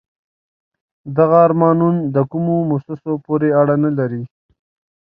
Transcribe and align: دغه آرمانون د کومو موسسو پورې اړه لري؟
دغه 1.17 1.35
آرمانون 1.45 1.95
د 2.15 2.17
کومو 2.31 2.55
موسسو 2.69 3.11
پورې 3.25 3.49
اړه 3.61 3.75
لري؟ 3.99 4.23